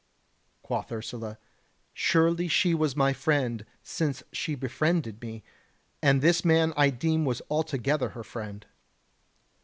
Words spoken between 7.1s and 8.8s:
was altogether her friend."